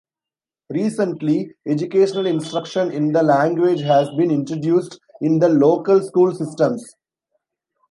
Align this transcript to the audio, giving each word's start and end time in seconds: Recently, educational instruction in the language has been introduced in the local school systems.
Recently, 0.71 1.53
educational 1.67 2.25
instruction 2.25 2.91
in 2.91 3.11
the 3.11 3.21
language 3.21 3.81
has 3.81 4.09
been 4.17 4.31
introduced 4.31 4.99
in 5.21 5.37
the 5.37 5.49
local 5.49 6.01
school 6.01 6.33
systems. 6.33 6.95